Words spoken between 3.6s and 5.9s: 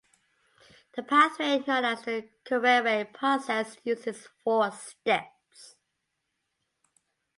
uses four steps.